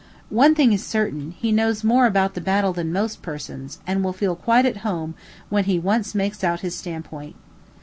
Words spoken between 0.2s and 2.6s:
One thing is certain; he knows more about the